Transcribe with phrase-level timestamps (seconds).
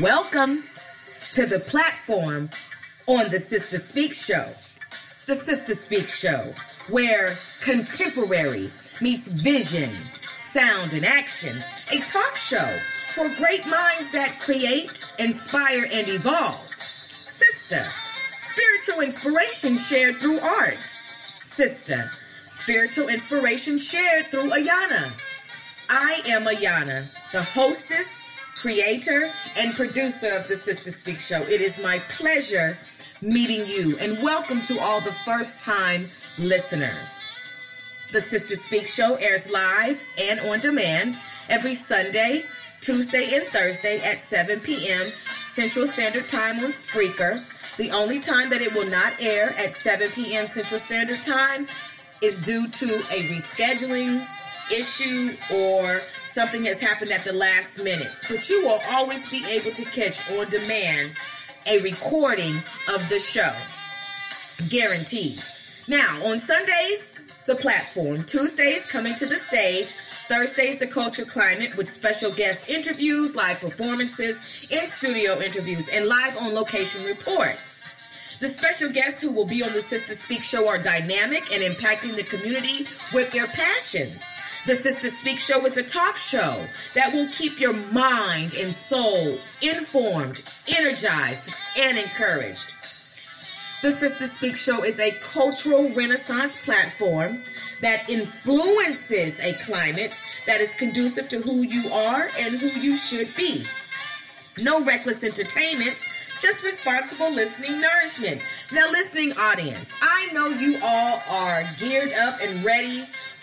[0.00, 0.62] Welcome
[1.34, 2.48] to the platform
[3.06, 4.46] on the Sister Speak Show.
[5.26, 6.38] The Sister Speak Show,
[6.90, 7.28] where
[7.62, 8.70] contemporary
[9.02, 11.52] meets vision, sound, and action.
[11.92, 12.64] A talk show
[13.12, 16.54] for great minds that create, inspire, and evolve.
[16.54, 20.78] Sister, spiritual inspiration shared through art.
[20.78, 22.08] Sister,
[22.46, 25.04] spiritual inspiration shared through Ayana.
[25.90, 28.21] I am Ayana, the hostess
[28.62, 29.26] creator
[29.58, 31.42] and producer of the Sister Speak Show.
[31.52, 32.78] It is my pleasure
[33.20, 35.98] meeting you and welcome to all the first time
[36.38, 38.06] listeners.
[38.12, 41.16] The Sister Speak Show airs live and on demand
[41.48, 42.42] every Sunday,
[42.80, 45.02] Tuesday, and Thursday at 7 p.m.
[45.02, 47.42] Central Standard Time on Spreaker.
[47.78, 50.46] The only time that it will not air at 7 p.m.
[50.46, 51.66] Central Standard Time
[52.22, 54.22] is due to a rescheduling
[54.70, 55.98] issue or
[56.32, 58.08] something has happened at the last minute.
[58.28, 61.12] But you will always be able to catch on demand
[61.68, 62.56] a recording
[62.88, 63.52] of the show.
[64.70, 65.38] Guaranteed.
[65.88, 68.22] Now, on Sundays, the platform.
[68.24, 69.86] Tuesdays, coming to the stage.
[69.86, 76.38] Thursdays, the culture climate with special guest interviews, live performances, in studio interviews, and live
[76.38, 78.38] on location reports.
[78.38, 82.16] The special guests who will be on the Sister Speak show are dynamic and impacting
[82.16, 84.31] the community with their passions.
[84.64, 89.36] The Sister Speak Show is a talk show that will keep your mind and soul
[89.60, 92.70] informed, energized, and encouraged.
[93.82, 97.32] The Sister Speak Show is a cultural renaissance platform
[97.80, 100.14] that influences a climate
[100.46, 103.66] that is conducive to who you are and who you should be.
[104.62, 105.98] No reckless entertainment,
[106.38, 108.46] just responsible listening nourishment.
[108.72, 113.02] Now, listening audience, I know you all are geared up and ready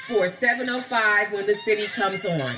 [0.09, 2.55] for 705 when the city comes on.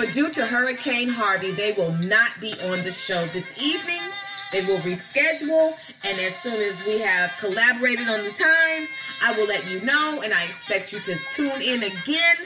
[0.00, 4.00] But due to Hurricane Harvey, they will not be on the show this evening.
[4.56, 8.88] They will reschedule, and as soon as we have collaborated on the times,
[9.24, 12.36] I will let you know, and I expect you to tune in again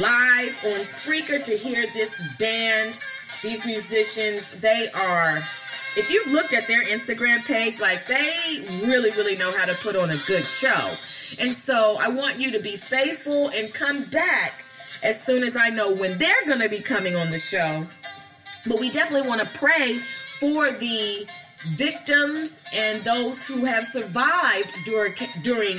[0.00, 2.98] live on Spreaker to hear this band,
[3.42, 4.60] these musicians.
[4.60, 9.66] They are, if you've looked at their Instagram page, like they really, really know how
[9.66, 11.11] to put on a good show.
[11.40, 14.62] And so I want you to be faithful and come back
[15.02, 17.84] as soon as I know when they're going to be coming on the show.
[18.68, 21.26] But we definitely want to pray for the
[21.74, 25.12] victims and those who have survived during,
[25.42, 25.76] during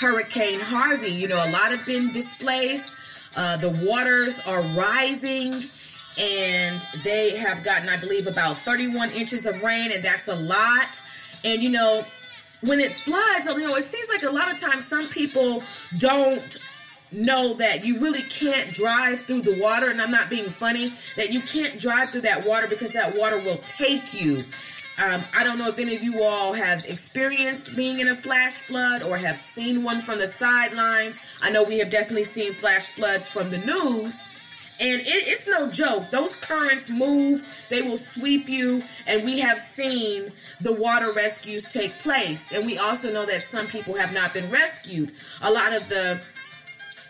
[0.00, 1.10] Hurricane Harvey.
[1.10, 2.96] You know, a lot have been displaced.
[3.36, 5.52] Uh, the waters are rising
[6.18, 11.00] and they have gotten, I believe, about 31 inches of rain, and that's a lot.
[11.44, 12.02] And you know,
[12.62, 15.62] when it floods, you know, it seems like a lot of times some people
[15.98, 16.58] don't
[17.12, 21.30] know that you really can't drive through the water, and I'm not being funny, that
[21.32, 24.44] you can't drive through that water because that water will take you.
[25.02, 28.58] Um, I don't know if any of you all have experienced being in a flash
[28.58, 31.40] flood or have seen one from the sidelines.
[31.42, 34.29] I know we have definitely seen flash floods from the news.
[34.80, 36.10] And it, it's no joke.
[36.10, 38.82] Those currents move, they will sweep you.
[39.06, 40.30] And we have seen
[40.60, 42.52] the water rescues take place.
[42.52, 45.12] And we also know that some people have not been rescued.
[45.42, 46.20] A lot of the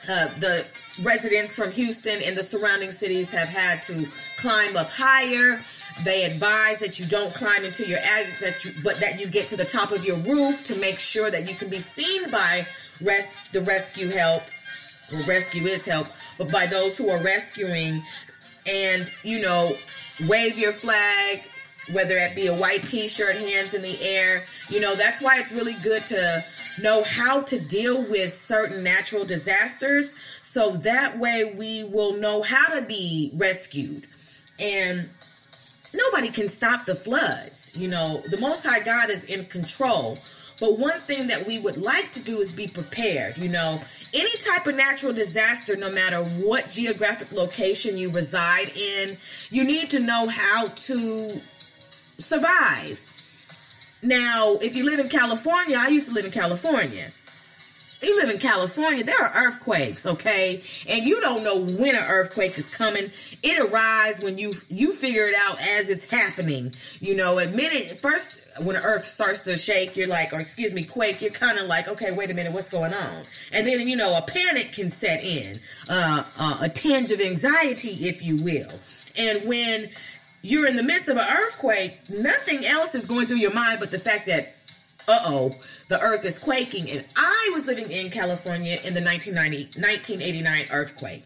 [0.09, 0.67] uh, the
[1.05, 4.07] residents from Houston and the surrounding cities have had to
[4.39, 5.59] climb up higher.
[6.05, 9.47] They advise that you don't climb into your attic, that you, but that you get
[9.49, 12.63] to the top of your roof to make sure that you can be seen by
[13.01, 14.43] res- the rescue help.
[15.13, 16.07] Or rescue is help,
[16.41, 18.03] but by those who are rescuing,
[18.67, 19.71] and you know,
[20.27, 21.41] wave your flag,
[21.93, 24.43] whether it be a white t-shirt, hands in the air.
[24.71, 26.43] You know, that's why it's really good to
[26.83, 32.69] know how to deal with certain natural disasters so that way we will know how
[32.75, 34.07] to be rescued.
[34.59, 35.11] And
[35.95, 37.79] nobody can stop the floods.
[37.79, 40.17] You know, the most high God is in control.
[40.59, 43.37] But one thing that we would like to do is be prepared.
[43.37, 43.81] You know,
[44.13, 49.17] any type of natural disaster, no matter what geographic location you reside in,
[49.51, 50.99] you need to know how to
[52.19, 52.99] survive.
[54.03, 57.07] Now, if you live in California, I used to live in California.
[58.03, 60.63] You live in California, there are earthquakes, okay?
[60.89, 63.05] And you don't know when an earthquake is coming.
[63.43, 66.73] It arrives when you you figure it out as it's happening.
[67.01, 70.75] You know, a minute first when the earth starts to shake, you're like, or excuse
[70.75, 73.23] me, quake, you're kind of like, okay, wait a minute, what's going on?
[73.53, 75.59] And then, you know, a panic can set in,
[75.89, 78.71] uh, uh, a tinge of anxiety, if you will.
[79.17, 79.87] And when
[80.43, 83.91] you're in the midst of an earthquake, nothing else is going through your mind but
[83.91, 84.57] the fact that,
[85.09, 85.55] uh oh,
[85.89, 86.91] the earth is quaking.
[86.91, 91.25] And I was living in California in the 1990, 1989 earthquake.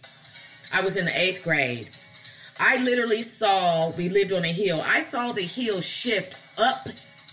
[0.72, 1.88] I was in the eighth grade.
[2.60, 4.80] I literally saw, we lived on a hill.
[4.84, 6.86] I saw the hill shift up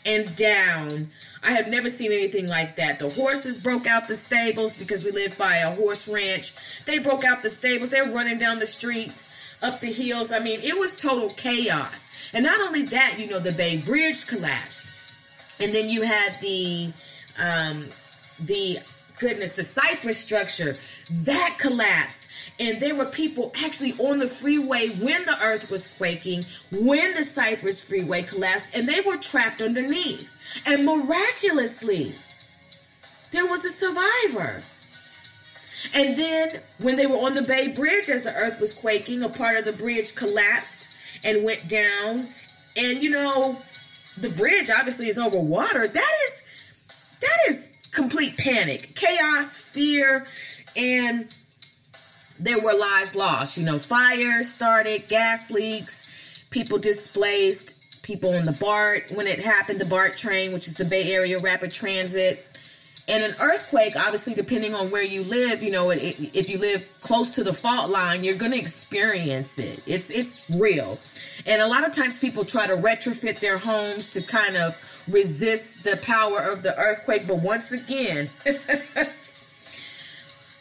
[0.06, 1.10] and down.
[1.44, 3.00] I have never seen anything like that.
[3.00, 6.86] The horses broke out the stables because we live by a horse ranch.
[6.86, 7.90] They broke out the stables.
[7.90, 10.32] They're running down the streets, up the hills.
[10.32, 12.32] I mean, it was total chaos.
[12.34, 15.62] And not only that, you know, the Bay Bridge collapsed.
[15.62, 16.92] And then you had the
[17.40, 17.80] um
[18.44, 18.78] the
[19.20, 20.74] goodness, the Cypress structure
[21.26, 22.31] that collapsed.
[22.62, 27.24] And there were people actually on the freeway when the earth was quaking, when the
[27.24, 30.62] Cypress freeway collapsed, and they were trapped underneath.
[30.68, 32.14] And miraculously,
[33.32, 34.62] there was a survivor.
[35.96, 39.30] And then when they were on the Bay Bridge as the earth was quaking, a
[39.30, 42.28] part of the bridge collapsed and went down.
[42.78, 43.58] And you know,
[44.20, 45.88] the bridge obviously is over water.
[45.88, 50.28] That is that is complete panic, chaos, fear,
[50.78, 51.34] and
[52.42, 53.58] there were lives lost.
[53.58, 59.80] You know, fire started, gas leaks, people displaced, people on the BART when it happened,
[59.80, 62.46] the BART train, which is the Bay Area Rapid Transit.
[63.08, 66.60] And an earthquake, obviously, depending on where you live, you know, it, it, if you
[66.60, 69.84] live close to the fault line, you're going to experience it.
[69.88, 70.98] It's it's real,
[71.46, 74.78] and a lot of times people try to retrofit their homes to kind of
[75.12, 77.28] resist the power of the earthquake.
[77.28, 78.30] But once again,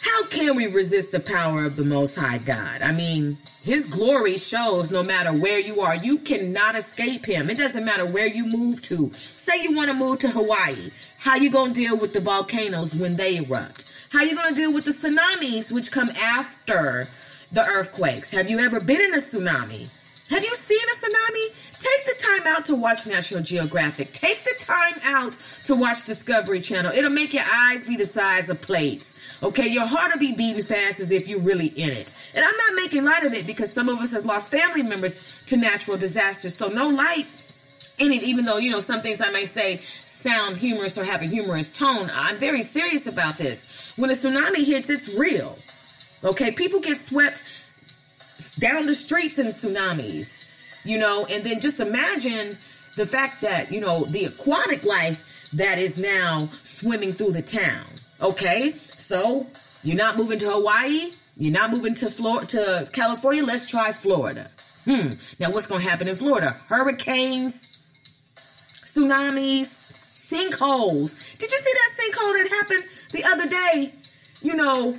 [0.02, 2.82] how can we resist the power of the Most High God?
[2.82, 7.50] I mean, His glory shows no matter where you are, you cannot escape Him.
[7.50, 9.11] It doesn't matter where you move to.
[9.12, 13.17] Say you want to move to Hawaii, how you gonna deal with the volcanoes when
[13.17, 14.08] they erupt?
[14.11, 17.06] How you gonna deal with the tsunamis which come after
[17.52, 18.31] the earthquakes?
[18.31, 19.87] Have you ever been in a tsunami?
[20.31, 21.69] Have you seen a tsunami?
[21.81, 24.12] Take the time out to watch National Geographic.
[24.12, 25.32] Take the time out
[25.65, 26.93] to watch Discovery Channel.
[26.93, 29.43] It'll make your eyes be the size of plates.
[29.43, 32.12] Okay, your heart will be beating fast as if you're really in it.
[32.35, 35.43] And I'm not making light of it because some of us have lost family members
[35.47, 36.55] to natural disasters.
[36.55, 37.27] So no light
[37.99, 41.23] in it, even though, you know, some things I may say sound humorous or have
[41.23, 42.11] a humorous tone.
[42.12, 43.94] I'm very serious about this.
[43.97, 45.56] When a tsunami hits, it's real.
[46.23, 47.43] Okay, people get swept
[48.59, 50.50] down the streets in tsunamis,
[50.85, 52.50] you know, and then just imagine
[52.97, 57.85] the fact that, you know, the aquatic life that is now swimming through the town.
[58.21, 59.47] Okay, so
[59.82, 63.43] you're not moving to Hawaii, you're not moving to Florida, to California.
[63.43, 64.47] Let's try Florida.
[64.85, 65.15] Hmm.
[65.38, 66.56] Now, what's going to happen in Florida?
[66.69, 67.85] Hurricanes,
[68.85, 69.69] tsunamis,
[70.31, 71.38] sinkholes.
[71.38, 73.93] Did you see that sinkhole that happened the other day?
[74.43, 74.97] You know,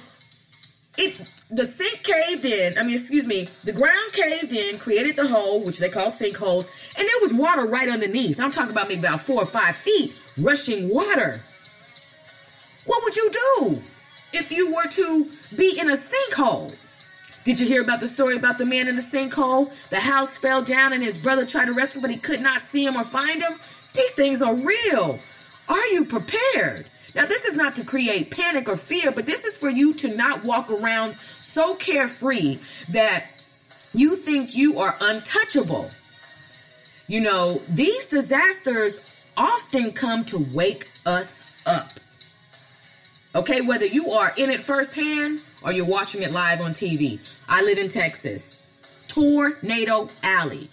[0.97, 2.77] it the sink caved in.
[2.77, 6.97] I mean, excuse me, the ground caved in, created the hole, which they call sinkholes,
[6.97, 8.39] and there was water right underneath.
[8.39, 11.41] I'm talking about maybe about four or five feet, rushing water.
[12.85, 13.79] What would you do
[14.33, 15.27] if you were to
[15.57, 16.75] be in a sinkhole?
[17.43, 19.89] Did you hear about the story about the man in the sinkhole?
[19.89, 22.85] The house fell down and his brother tried to rescue, but he could not see
[22.85, 23.53] him or find him.
[23.93, 25.19] These things are real.
[25.67, 26.85] Are you prepared?
[27.13, 30.15] Now, this is not to create panic or fear, but this is for you to
[30.15, 31.13] not walk around
[31.51, 32.57] so carefree
[32.91, 33.25] that
[33.93, 35.89] you think you are untouchable.
[37.07, 41.89] You know, these disasters often come to wake us up.
[43.35, 47.19] Okay, whether you are in it firsthand or you're watching it live on TV.
[47.49, 49.05] I live in Texas.
[49.09, 50.69] Tornado Alley.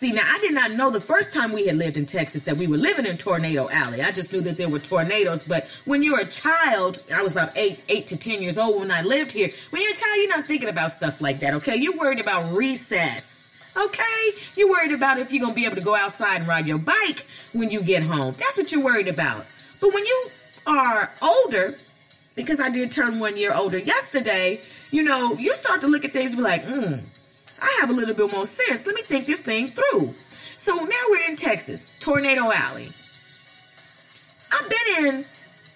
[0.00, 2.56] See, now I did not know the first time we had lived in Texas that
[2.56, 4.00] we were living in Tornado Alley.
[4.00, 5.46] I just knew that there were tornadoes.
[5.46, 8.90] But when you're a child, I was about eight, eight to ten years old when
[8.90, 9.50] I lived here.
[9.68, 11.52] When you're a child, you're not thinking about stuff like that.
[11.52, 13.52] Okay, you're worried about recess.
[13.76, 16.78] Okay, you're worried about if you're gonna be able to go outside and ride your
[16.78, 18.32] bike when you get home.
[18.38, 19.44] That's what you're worried about.
[19.82, 20.26] But when you
[20.66, 21.74] are older,
[22.36, 24.60] because I did turn one year older yesterday,
[24.92, 26.94] you know, you start to look at things be like, hmm
[27.62, 28.86] I have a little bit more sense.
[28.86, 30.14] Let me think this thing through.
[30.30, 32.88] So now we're in Texas, Tornado Alley.
[34.52, 35.24] I've been in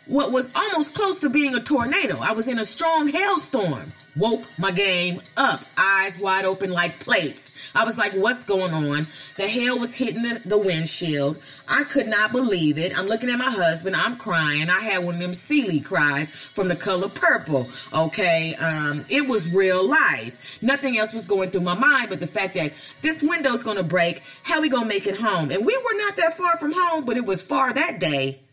[0.07, 2.19] what was almost close to being a tornado.
[2.21, 3.85] I was in a strong hailstorm.
[4.17, 7.73] Woke my game up, eyes wide open like plates.
[7.75, 9.07] I was like, what's going on?
[9.37, 11.43] The hail was hitting the, the windshield.
[11.67, 12.97] I could not believe it.
[12.97, 13.97] I'm looking at my husband.
[13.97, 14.71] I'm crying.
[14.71, 17.69] I had one of them Celie cries from the color purple.
[17.93, 18.55] Okay.
[18.55, 20.63] Um, it was real life.
[20.63, 23.83] Nothing else was going through my mind but the fact that this window's going to
[23.83, 24.23] break.
[24.45, 25.51] How we going to make it home?
[25.51, 28.44] And we were not that far from home, but it was far that day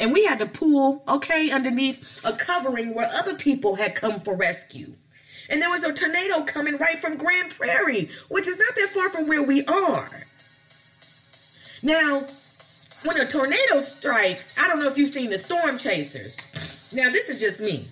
[0.00, 4.36] and we had to pull, okay, underneath a covering where other people had come for
[4.36, 4.94] rescue.
[5.48, 9.10] And there was a tornado coming right from Grand Prairie, which is not that far
[9.10, 10.08] from where we are.
[11.82, 12.24] Now,
[13.04, 16.92] when a tornado strikes, I don't know if you've seen the storm chasers.
[16.94, 17.84] Now, this is just me.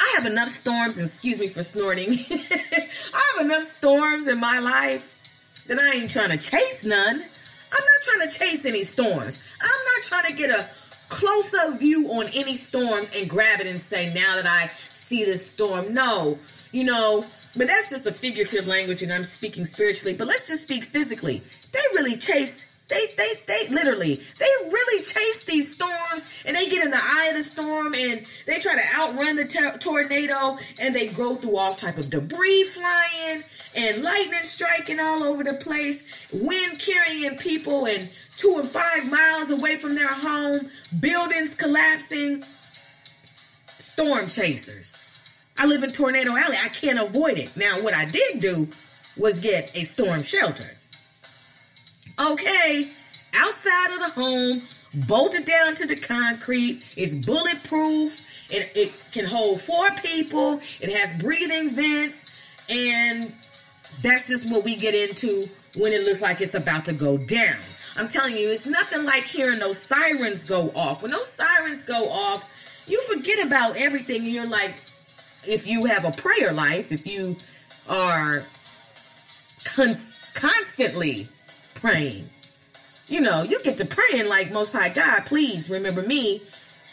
[0.00, 2.10] I have enough storms, excuse me for snorting.
[2.30, 7.22] I have enough storms in my life that I ain't trying to chase none.
[7.72, 9.42] I'm not trying to chase any storms.
[9.60, 10.66] I'm not trying to get a
[11.08, 15.24] close up view on any storms and grab it and say, now that I see
[15.24, 15.94] this storm.
[15.94, 16.38] No,
[16.72, 17.24] you know,
[17.56, 20.14] but that's just a figurative language and I'm speaking spiritually.
[20.16, 21.42] But let's just speak physically.
[21.72, 26.84] They really chase they, they, they literally, they really chase these storms and they get
[26.84, 30.94] in the eye of the storm and they try to outrun the ter- tornado and
[30.94, 33.42] they go through all type of debris flying
[33.76, 39.50] and lightning striking all over the place, wind carrying people and two and five miles
[39.50, 40.68] away from their home,
[40.98, 45.04] buildings collapsing, storm chasers.
[45.58, 46.56] I live in Tornado Alley.
[46.56, 47.54] I can't avoid it.
[47.56, 48.68] Now, what I did do
[49.18, 50.77] was get a storm shelter.
[52.20, 52.84] Okay,
[53.34, 54.60] outside of the home,
[55.06, 56.84] bolted down to the concrete.
[56.96, 58.50] It's bulletproof.
[58.50, 60.54] It, it can hold four people.
[60.80, 62.66] It has breathing vents.
[62.70, 63.24] And
[64.02, 65.46] that's just what we get into
[65.76, 67.56] when it looks like it's about to go down.
[67.96, 71.02] I'm telling you, it's nothing like hearing those sirens go off.
[71.02, 74.22] When those sirens go off, you forget about everything.
[74.22, 74.70] And you're like,
[75.46, 77.36] if you have a prayer life, if you
[77.88, 78.42] are
[79.76, 79.96] con-
[80.34, 81.28] constantly
[81.80, 82.24] praying.
[83.06, 86.42] You know, you get to praying like Most High God, please remember me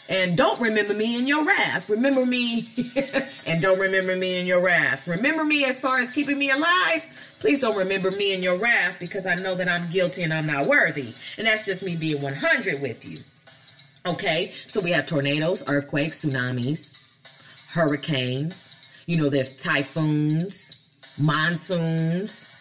[0.08, 1.90] and don't remember me in your wrath.
[1.90, 2.64] Remember me
[3.46, 5.08] and don't remember me in your wrath.
[5.08, 7.04] Remember me as far as keeping me alive.
[7.40, 10.46] Please don't remember me in your wrath because I know that I'm guilty and I'm
[10.46, 11.12] not worthy.
[11.38, 13.18] And that's just me being 100 with you.
[14.10, 19.02] Okay, so we have tornadoes, earthquakes, tsunamis, hurricanes.
[19.06, 22.55] You know, there's typhoons, monsoons,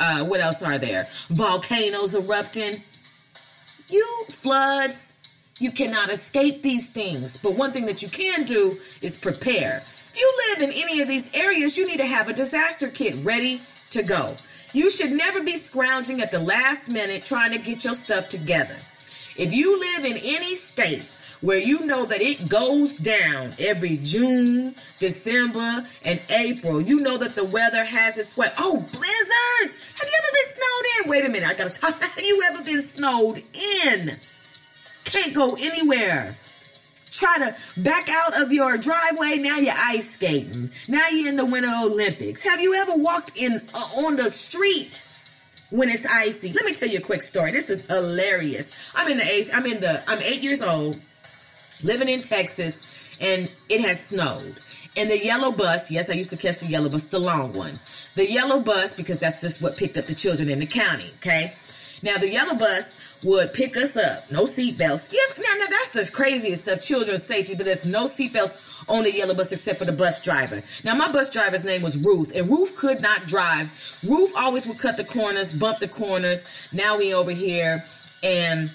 [0.00, 1.08] uh, what else are there?
[1.28, 2.82] Volcanoes erupting.
[3.88, 5.06] You floods.
[5.58, 7.42] You cannot escape these things.
[7.42, 9.78] But one thing that you can do is prepare.
[9.78, 13.16] If you live in any of these areas, you need to have a disaster kit
[13.24, 14.34] ready to go.
[14.72, 18.74] You should never be scrounging at the last minute trying to get your stuff together.
[18.74, 21.02] If you live in any state
[21.40, 26.80] where you know that it goes down every June, December, and April.
[26.80, 28.50] You know that the weather has its way.
[28.58, 30.00] Oh, blizzards!
[30.00, 31.10] Have you ever been snowed in?
[31.10, 32.02] Wait a minute, I gotta talk.
[32.02, 34.10] Have you ever been snowed in?
[35.04, 36.34] Can't go anywhere.
[37.10, 39.38] Try to back out of your driveway.
[39.38, 40.70] Now you're ice skating.
[40.88, 42.42] Now you're in the Winter Olympics.
[42.42, 45.04] Have you ever walked in uh, on the street
[45.70, 46.52] when it's icy?
[46.52, 47.50] Let me tell you a quick story.
[47.50, 48.92] This is hilarious.
[48.94, 49.50] I'm in the eighth.
[49.52, 50.02] I'm in the.
[50.06, 51.00] I'm eight years old
[51.84, 54.58] living in Texas, and it has snowed.
[54.96, 57.74] And the yellow bus, yes, I used to catch the yellow bus, the long one.
[58.14, 61.52] The yellow bus, because that's just what picked up the children in the county, okay?
[62.02, 65.12] Now, the yellow bus would pick us up, no seatbelts.
[65.12, 69.12] Yeah, now, now that's the craziest stuff, children's safety, but there's no seatbelts on the
[69.12, 70.62] yellow bus except for the bus driver.
[70.84, 73.66] Now, my bus driver's name was Ruth, and Ruth could not drive.
[74.06, 76.68] Ruth always would cut the corners, bump the corners.
[76.72, 77.84] Now we over here,
[78.22, 78.70] and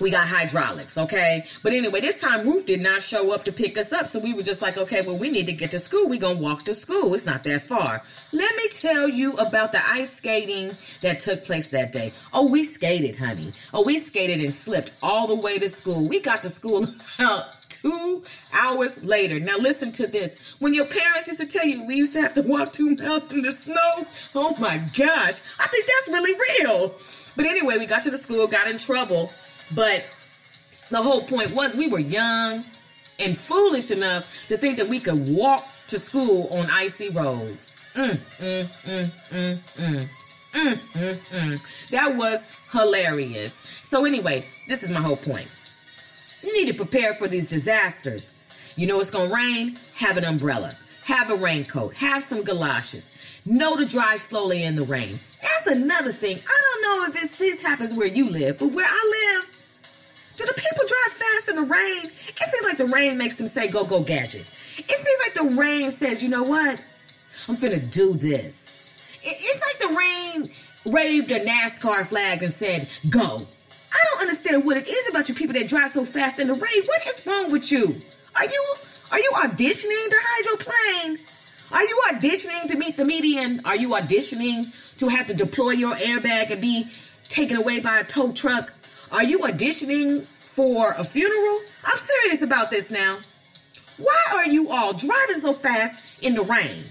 [0.00, 1.44] we got hydraulics, okay?
[1.62, 4.34] But anyway, this time Ruth did not show up to pick us up, so we
[4.34, 6.08] were just like, okay, well, we need to get to school.
[6.08, 7.14] We're gonna walk to school.
[7.14, 8.02] It's not that far.
[8.32, 12.12] Let me tell you about the ice skating that took place that day.
[12.34, 13.52] Oh, we skated, honey.
[13.72, 16.06] Oh, we skated and slipped all the way to school.
[16.06, 16.84] We got to school
[17.18, 18.22] about two
[18.52, 19.40] hours later.
[19.40, 20.56] Now listen to this.
[20.60, 23.32] When your parents used to tell you we used to have to walk two miles
[23.32, 26.94] in the snow, oh my gosh, I think that's really real.
[27.36, 29.30] But anyway, we got to the school, got in trouble
[29.74, 30.04] but
[30.90, 32.62] the whole point was we were young
[33.18, 37.76] and foolish enough to think that we could walk to school on icy roads.
[37.94, 40.22] Mm, mm, mm, mm, mm.
[40.56, 41.88] Mm, mm, mm.
[41.90, 43.52] That was hilarious.
[43.52, 45.52] So, anyway, this is my whole point.
[46.42, 48.32] You need to prepare for these disasters.
[48.76, 49.76] You know it's going to rain?
[49.96, 50.72] Have an umbrella.
[51.06, 51.94] Have a raincoat.
[51.96, 53.12] Have some galoshes.
[53.44, 55.12] Know to drive slowly in the rain.
[55.42, 56.38] That's another thing.
[56.38, 59.55] I don't know if this happens where you live, but where I live,
[60.36, 62.04] do the people drive fast in the rain?
[62.04, 64.42] It seems like the rain makes them say, go, go, gadget.
[64.42, 66.82] It seems like the rain says, you know what?
[67.48, 69.20] I'm finna do this.
[69.22, 70.50] It's like the rain
[70.84, 73.42] waved a NASCAR flag and said, go.
[73.92, 76.54] I don't understand what it is about you people that drive so fast in the
[76.54, 76.82] rain.
[76.84, 77.96] What is wrong with you?
[78.36, 78.64] Are you
[79.12, 81.18] are you auditioning to hydroplane?
[81.72, 83.60] Are you auditioning to meet the median?
[83.64, 86.86] Are you auditioning to have to deploy your airbag and be
[87.28, 88.72] taken away by a tow truck?
[89.12, 91.60] Are you auditioning for a funeral?
[91.84, 93.18] I'm serious about this now.
[93.98, 96.82] Why are you all driving so fast in the rain?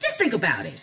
[0.00, 0.80] Just think about it.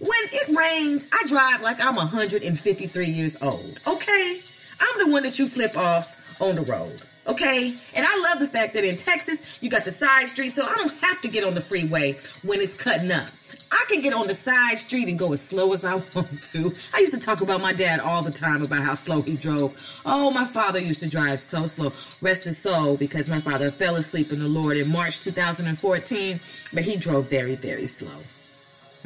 [0.00, 4.40] When it rains, I drive like I'm 153 years old, okay?
[4.80, 7.72] I'm the one that you flip off on the road, okay?
[7.96, 10.74] And I love the fact that in Texas, you got the side street, so I
[10.74, 13.26] don't have to get on the freeway when it's cutting up.
[13.70, 16.72] I can get on the side street and go as slow as I want to.
[16.94, 20.00] I used to talk about my dad all the time about how slow he drove.
[20.04, 21.92] Oh, my father used to drive so slow.
[22.20, 26.40] Rest his soul because my father fell asleep in the Lord in March 2014,
[26.72, 28.18] but he drove very, very slow.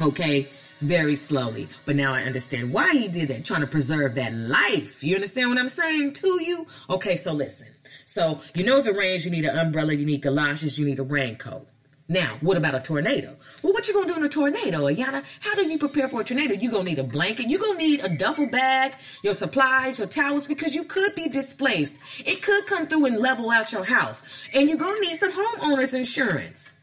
[0.07, 0.47] Okay?
[0.81, 1.67] Very slowly.
[1.85, 5.03] But now I understand why he did that, trying to preserve that life.
[5.03, 6.67] You understand what I'm saying to you?
[6.89, 7.67] Okay, so listen.
[8.05, 10.99] So, you know, if it rains, you need an umbrella, you need galoshes, you need
[10.99, 11.67] a raincoat.
[12.11, 13.35] Now, what about a tornado?
[13.61, 15.23] Well, what you gonna do in a tornado, Ayana?
[15.41, 16.55] How do you prepare for a tornado?
[16.55, 17.49] You gonna need a blanket.
[17.49, 22.27] You gonna need a duffel bag, your supplies, your towels, because you could be displaced.
[22.27, 25.93] It could come through and level out your house, and you're gonna need some homeowners
[25.93, 26.78] insurance.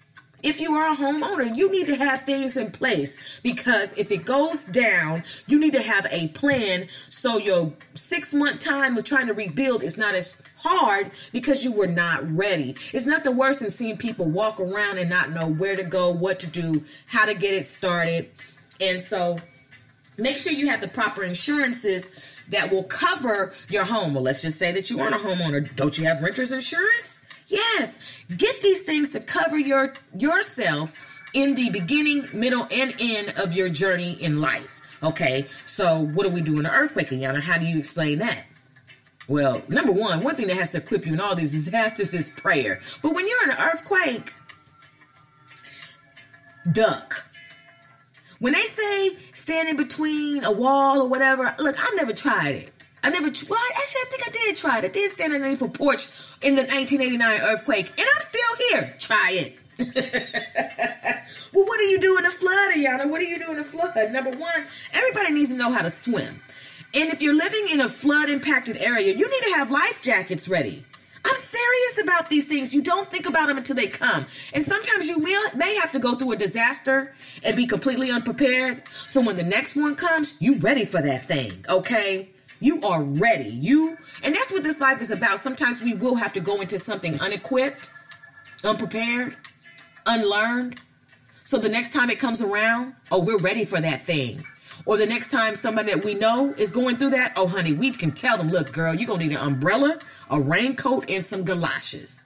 [0.47, 4.25] If you are a homeowner, you need to have things in place because if it
[4.25, 9.27] goes down, you need to have a plan so your six month time of trying
[9.27, 12.77] to rebuild is not as hard because you were not ready.
[12.95, 16.39] It's nothing worse than seeing people walk around and not know where to go, what
[16.39, 18.31] to do, how to get it started.
[18.81, 19.39] And so
[20.17, 24.15] make sure you have the proper insurances that will cover your home.
[24.15, 25.75] Well, let's just say that you aren't a homeowner.
[25.75, 27.27] Don't you have renter's insurance?
[27.49, 28.16] Yes.
[28.67, 34.21] These things to cover your yourself in the beginning, middle, and end of your journey
[34.21, 34.99] in life.
[35.05, 37.39] Okay, so what do we do in an earthquake, Yana?
[37.41, 38.45] How do you explain that?
[39.29, 42.29] Well, number one, one thing that has to equip you in all these disasters is
[42.29, 42.81] prayer.
[43.03, 44.33] But when you're in an earthquake,
[46.73, 47.25] duck.
[48.41, 52.73] When they say stand in between a wall or whatever, look, I've never tried it.
[53.03, 54.85] I never, well, actually, I think I did try it.
[54.85, 56.07] I did stand underneath a for porch
[56.43, 58.97] in the 1989 earthquake, and I'm still here.
[58.99, 59.59] Try it.
[61.53, 63.11] well, what do you do in a flood, Ayana?
[63.11, 64.11] What do you do in a flood?
[64.11, 66.41] Number one, everybody needs to know how to swim.
[66.95, 70.49] And if you're living in a flood impacted area, you need to have life jackets
[70.49, 70.85] ready.
[71.27, 72.73] I'm serious about these things.
[72.73, 74.27] You don't think about them until they come.
[74.55, 78.83] And sometimes you will, may have to go through a disaster and be completely unprepared.
[79.09, 82.31] So when the next one comes, you ready for that thing, okay?
[82.61, 83.49] You are ready.
[83.49, 85.39] You and that's what this life is about.
[85.39, 87.91] Sometimes we will have to go into something unequipped,
[88.65, 89.37] unprepared,
[90.07, 90.81] unlearned.
[91.45, 94.45] So the next time it comes around, oh, we're ready for that thing.
[94.85, 97.91] Or the next time somebody that we know is going through that, oh, honey, we
[97.91, 99.99] can tell them, look, girl, you're going to need an umbrella,
[100.31, 102.25] a raincoat, and some galoshes.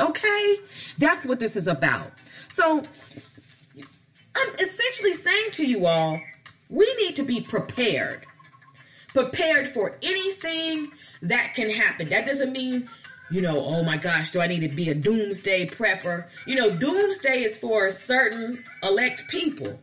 [0.00, 0.56] Okay?
[0.98, 2.12] That's what this is about.
[2.48, 2.84] So
[4.36, 6.20] I'm essentially saying to you all,
[6.68, 8.26] we need to be prepared.
[9.14, 10.90] Prepared for anything
[11.22, 12.08] that can happen.
[12.10, 12.88] That doesn't mean
[13.30, 16.26] you know, oh my gosh, do I need to be a doomsday prepper?
[16.46, 19.80] You know, doomsday is for certain elect people.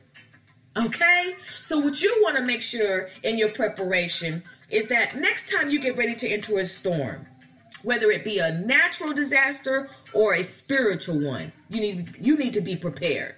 [0.78, 1.34] Okay?
[1.42, 5.82] So, what you want to make sure in your preparation is that next time you
[5.82, 7.26] get ready to enter a storm,
[7.84, 12.62] whether it be a natural disaster or a spiritual one, you need you need to
[12.62, 13.36] be prepared.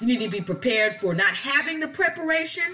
[0.00, 2.64] You need to be prepared for not having the preparation,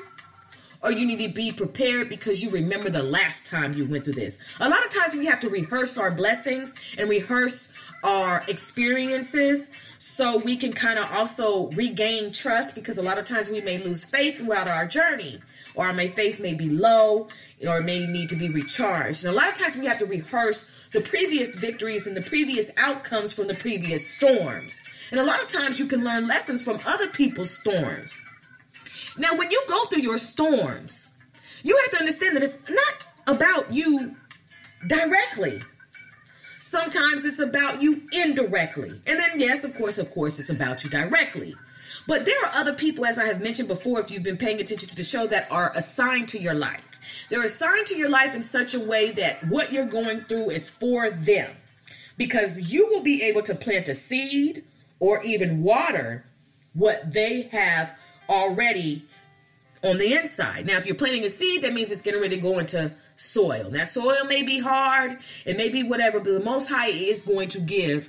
[0.82, 4.14] or you need to be prepared because you remember the last time you went through
[4.14, 4.56] this.
[4.60, 7.72] A lot of times we have to rehearse our blessings and rehearse
[8.04, 13.48] our experiences so we can kind of also regain trust because a lot of times
[13.48, 15.40] we may lose faith throughout our journey
[15.74, 17.28] or our faith may be low
[17.66, 19.24] or it may need to be recharged.
[19.24, 22.72] And a lot of times we have to rehearse the previous victories and the previous
[22.76, 24.82] outcomes from the previous storms.
[25.12, 28.20] And a lot of times you can learn lessons from other people's storms
[29.18, 31.18] now when you go through your storms
[31.62, 34.14] you have to understand that it's not about you
[34.86, 35.60] directly
[36.72, 38.88] Sometimes it's about you indirectly.
[39.06, 41.54] And then, yes, of course, of course, it's about you directly.
[42.08, 44.88] But there are other people, as I have mentioned before, if you've been paying attention
[44.88, 47.26] to the show, that are assigned to your life.
[47.28, 50.70] They're assigned to your life in such a way that what you're going through is
[50.70, 51.54] for them.
[52.16, 54.64] Because you will be able to plant a seed
[54.98, 56.24] or even water
[56.72, 57.94] what they have
[58.28, 59.06] already
[59.82, 60.66] on the inside.
[60.66, 63.70] Now, if you're planting a seed, that means it's getting ready to go into soil.
[63.70, 67.48] That soil may be hard, it may be whatever, but the Most High is going
[67.48, 68.08] to give,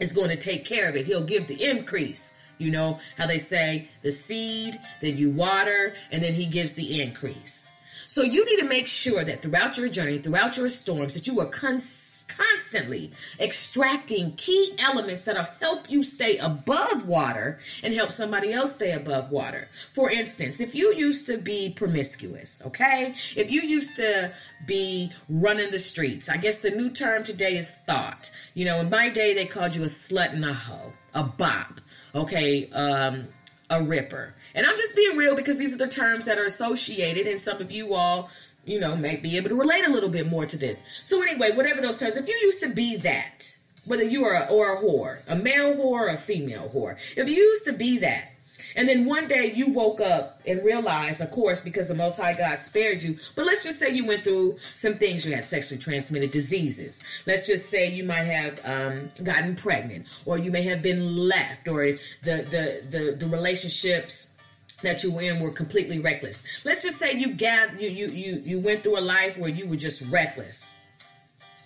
[0.00, 1.06] is going to take care of it.
[1.06, 2.36] He'll give the increase.
[2.58, 7.00] You know how they say the seed, then you water, and then He gives the
[7.00, 7.70] increase.
[8.08, 11.38] So you need to make sure that throughout your journey, throughout your storms, that you
[11.40, 12.07] are consistent
[12.38, 18.92] constantly extracting key elements that'll help you stay above water and help somebody else stay
[18.92, 19.68] above water.
[19.92, 23.14] For instance, if you used to be promiscuous, okay?
[23.36, 24.32] If you used to
[24.66, 28.30] be running the streets, I guess the new term today is thought.
[28.54, 31.80] You know, in my day, they called you a slut and a hoe, a bop,
[32.14, 33.26] okay, um,
[33.70, 34.34] a ripper.
[34.54, 37.60] And I'm just being real because these are the terms that are associated, and some
[37.60, 38.30] of you all
[38.68, 41.02] you know, may be able to relate a little bit more to this.
[41.04, 44.46] So, anyway, whatever those terms, if you used to be that, whether you are a,
[44.46, 46.96] or a whore, a male whore or a female whore.
[47.16, 48.30] If you used to be that,
[48.76, 52.34] and then one day you woke up and realized, of course, because the Most High
[52.34, 55.26] God spared you, but let's just say you went through some things.
[55.26, 57.02] You had sexually transmitted diseases.
[57.26, 61.66] Let's just say you might have um, gotten pregnant, or you may have been left,
[61.66, 64.37] or the, the, the, the relationships
[64.82, 66.64] that you were in were completely reckless.
[66.64, 69.68] Let's just say you gathered, you, you, you, you went through a life where you
[69.68, 70.78] were just reckless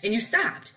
[0.03, 0.73] and you stopped.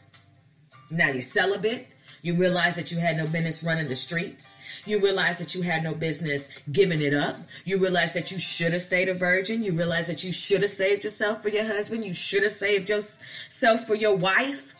[0.89, 1.87] Now you're celibate.
[2.21, 4.57] You realize that you had no business running the streets.
[4.87, 7.37] You realize that you had no business giving it up.
[7.65, 9.63] You realize that you should have stayed a virgin.
[9.63, 12.03] You realize that you should have saved yourself for your husband.
[12.03, 14.73] You should have saved yourself for your wife.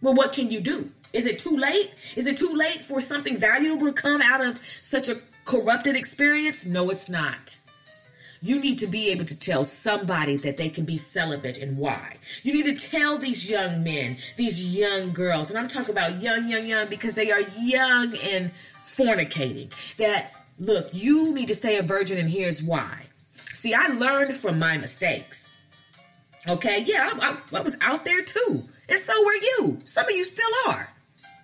[0.00, 0.92] Well, what can you do?
[1.12, 1.92] Is it too late?
[2.16, 5.16] Is it too late for something valuable to come out of such a
[5.48, 6.66] corrupted experience?
[6.66, 7.58] No, it's not.
[8.42, 12.18] You need to be able to tell somebody that they can be celibate and why.
[12.42, 16.48] You need to tell these young men, these young girls, and I'm talking about young,
[16.48, 21.82] young, young because they are young and fornicating, that look, you need to stay a
[21.82, 23.06] virgin and here's why.
[23.54, 25.56] See, I learned from my mistakes.
[26.46, 28.62] Okay, yeah, I, I, I was out there too.
[28.88, 29.80] And so were you.
[29.86, 30.92] Some of you still are.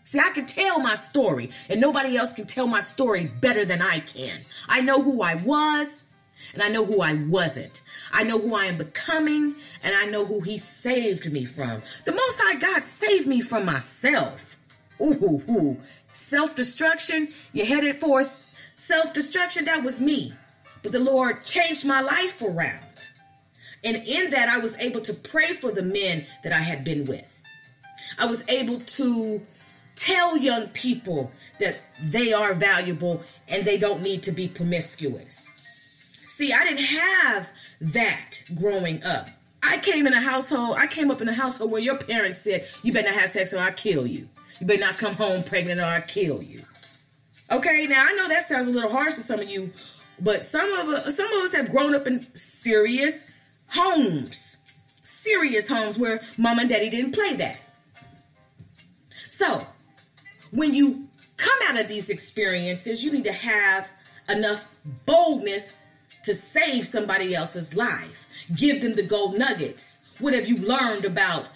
[0.05, 3.81] See, I can tell my story, and nobody else can tell my story better than
[3.81, 4.39] I can.
[4.69, 6.05] I know who I was,
[6.53, 7.81] and I know who I wasn't.
[8.13, 11.83] I know who I am becoming, and I know who He saved me from.
[12.05, 14.59] The Most High God saved me from myself.
[15.01, 15.53] Ooh, ooh.
[15.53, 15.77] ooh.
[16.13, 17.29] self destruction.
[17.53, 19.65] You headed for self destruction.
[19.65, 20.35] That was me.
[20.83, 22.85] But the Lord changed my life around.
[23.83, 27.05] And in that, I was able to pray for the men that I had been
[27.07, 27.43] with.
[28.19, 29.43] I was able to
[29.97, 31.31] tell young people
[31.61, 35.51] that they are valuable and they don't need to be promiscuous.
[36.29, 39.29] See, I didn't have that growing up.
[39.63, 42.67] I came in a household, I came up in a household where your parents said,
[42.83, 44.29] You better not have sex or I'll kill you.
[44.61, 46.63] You better not come home pregnant or I'll kill you.
[47.51, 49.73] Okay, now I know that sounds a little harsh to some of you,
[50.21, 53.33] but some of us, some of us have grown up in serious
[53.69, 54.59] homes.
[54.87, 57.61] Serious homes where mom and daddy didn't play that.
[59.11, 59.67] So,
[60.55, 63.93] when you come out of these experiences, you need to have
[64.29, 65.81] enough boldness
[66.25, 68.47] to save somebody else's life.
[68.55, 70.15] Give them the gold nuggets.
[70.21, 71.47] What have you learned about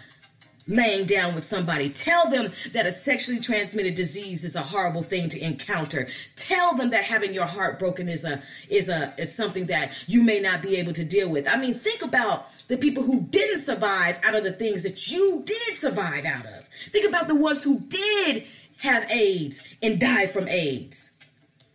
[0.67, 1.89] laying down with somebody?
[1.89, 6.09] Tell them that a sexually transmitted disease is a horrible thing to encounter.
[6.37, 10.23] Tell them that having your heart broken is a is a is something that you
[10.23, 11.49] may not be able to deal with.
[11.49, 15.43] I mean, think about the people who didn't survive out of the things that you
[15.47, 16.67] did survive out of.
[16.67, 18.47] Think about the ones who did
[18.79, 21.15] have AIDS and die from AIDS.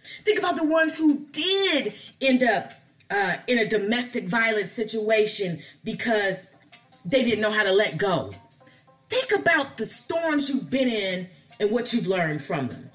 [0.02, 2.72] Think about the ones who did end up
[3.10, 6.56] uh, in a domestic violence situation because
[7.06, 8.32] they didn't know how to let go.
[9.10, 12.90] Think about the storms you've been in and what you've learned from them.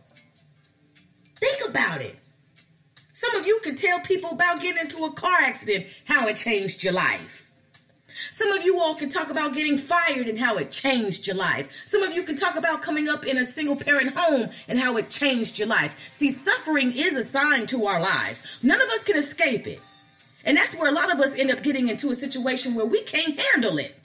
[1.37, 2.17] Think about it.
[3.13, 6.83] Some of you can tell people about getting into a car accident, how it changed
[6.83, 7.48] your life.
[8.31, 11.73] Some of you all can talk about getting fired and how it changed your life.
[11.87, 14.97] Some of you can talk about coming up in a single parent home and how
[14.97, 16.13] it changed your life.
[16.13, 18.63] See, suffering is assigned to our lives.
[18.63, 19.83] None of us can escape it.
[20.45, 23.03] And that's where a lot of us end up getting into a situation where we
[23.03, 23.98] can't handle it.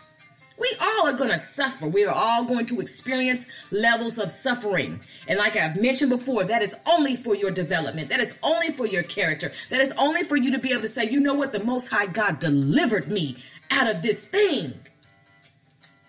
[0.60, 1.88] We all are going to suffer.
[1.88, 5.00] We are all going to experience levels of suffering.
[5.28, 8.10] And like I've mentioned before, that is only for your development.
[8.10, 9.52] That is only for your character.
[9.70, 11.52] That is only for you to be able to say, you know what?
[11.52, 13.38] The Most High God delivered me
[13.72, 14.72] out of this thing.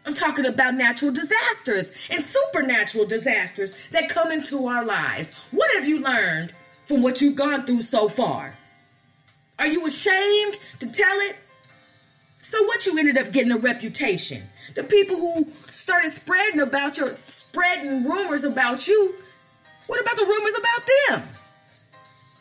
[0.07, 5.49] I'm talking about natural disasters and supernatural disasters that come into our lives.
[5.51, 6.53] What have you learned
[6.85, 8.59] from what you've gone through so far?
[9.59, 11.37] Are you ashamed to tell it?
[12.45, 14.43] So what you ended up getting a reputation.
[14.75, 19.15] The people who started spreading about your spreading rumors about you,
[19.87, 21.29] what about the rumors about them?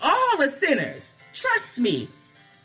[0.03, 1.17] All the sinners.
[1.33, 2.09] Trust me.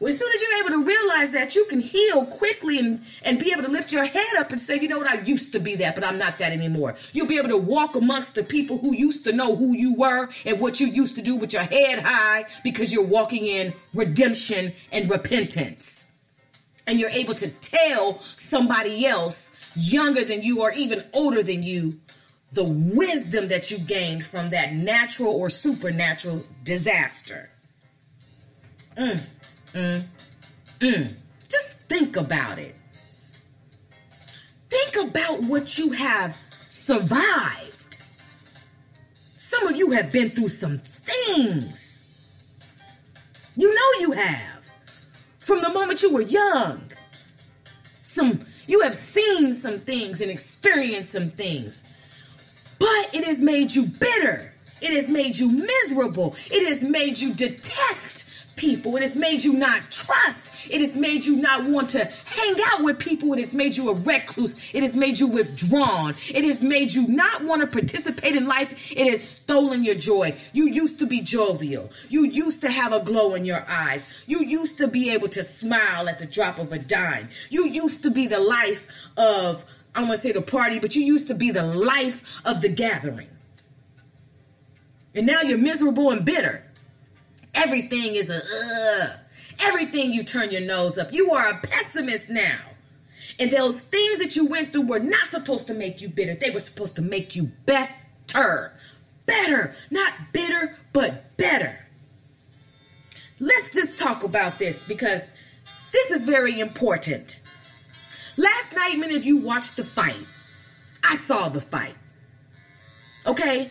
[0.00, 3.38] Well, as soon as you're able to realize that you can heal quickly and, and
[3.38, 5.60] be able to lift your head up and say, you know what, I used to
[5.60, 6.96] be that, but I'm not that anymore.
[7.12, 10.28] You'll be able to walk amongst the people who used to know who you were
[10.44, 14.72] and what you used to do with your head high because you're walking in redemption
[14.90, 15.97] and repentance.
[16.88, 22.00] And you're able to tell somebody else younger than you or even older than you
[22.52, 27.50] the wisdom that you gained from that natural or supernatural disaster.
[28.96, 29.26] Mm.
[29.74, 30.04] Mm,
[30.78, 31.12] mm.
[31.48, 32.74] Just think about it.
[34.68, 36.36] Think about what you have
[36.68, 37.98] survived.
[39.14, 42.04] Some of you have been through some things.
[43.56, 44.57] You know you have.
[45.48, 46.82] From the moment you were young.
[48.04, 51.84] Some you have seen some things and experienced some things.
[52.78, 54.52] but it has made you bitter.
[54.82, 56.36] It has made you miserable.
[56.50, 58.17] It has made you detest
[58.58, 58.96] people.
[58.96, 60.70] It has made you not trust.
[60.70, 63.32] It has made you not want to hang out with people.
[63.32, 64.74] It has made you a recluse.
[64.74, 66.14] It has made you withdrawn.
[66.28, 68.92] It has made you not want to participate in life.
[68.92, 70.36] It has stolen your joy.
[70.52, 71.90] You used to be jovial.
[72.08, 74.24] You used to have a glow in your eyes.
[74.26, 77.28] You used to be able to smile at the drop of a dime.
[77.48, 81.02] You used to be the life of, I want to say the party, but you
[81.02, 83.28] used to be the life of the gathering.
[85.14, 86.64] And now you're miserable and bitter.
[87.58, 89.10] Everything is a ugh.
[89.60, 91.12] Everything you turn your nose up.
[91.12, 92.60] You are a pessimist now.
[93.40, 96.36] And those things that you went through were not supposed to make you bitter.
[96.36, 98.72] They were supposed to make you better.
[99.26, 99.74] Better.
[99.90, 101.84] Not bitter, but better.
[103.40, 105.34] Let's just talk about this because
[105.92, 107.42] this is very important.
[108.36, 110.26] Last night, many of you watched the fight.
[111.02, 111.96] I saw the fight.
[113.26, 113.70] Okay?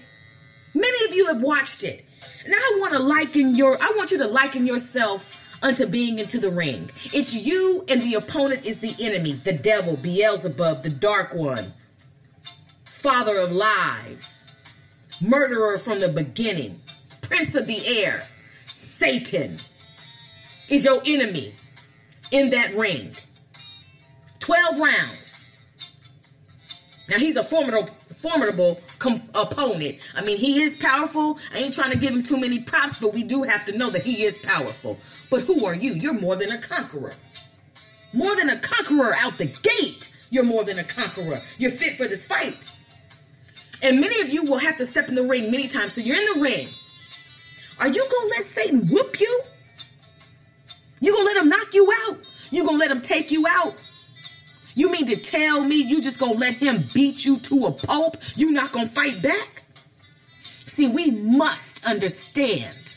[0.73, 2.03] Many of you have watched it.
[2.45, 6.39] And I want to liken your I want you to liken yourself unto being into
[6.39, 6.89] the ring.
[7.13, 11.73] It's you and the opponent is the enemy, the devil, Beelzebub, the dark one,
[12.85, 14.45] father of lies,
[15.21, 16.75] murderer from the beginning,
[17.21, 18.21] prince of the air,
[18.65, 19.57] Satan
[20.69, 21.53] is your enemy
[22.31, 23.11] in that ring.
[24.39, 25.67] 12 rounds.
[27.09, 30.11] Now he's a formidable formidable com- opponent.
[30.15, 31.37] I mean, he is powerful.
[31.53, 33.89] I ain't trying to give him too many props, but we do have to know
[33.89, 34.97] that he is powerful.
[35.29, 35.93] But who are you?
[35.93, 37.13] You're more than a conqueror.
[38.13, 40.15] More than a conqueror out the gate.
[40.29, 41.39] You're more than a conqueror.
[41.57, 42.57] You're fit for this fight.
[43.83, 45.93] And many of you will have to step in the ring many times.
[45.93, 46.67] So you're in the ring.
[47.79, 49.41] Are you going to let Satan whoop you?
[50.99, 52.17] You going to let him knock you out?
[52.49, 53.87] You going to let him take you out?
[54.77, 58.17] You mean to tell me you just gonna let him beat you to a pulp?
[58.35, 59.49] You not gonna fight back?
[60.37, 62.95] See, we must understand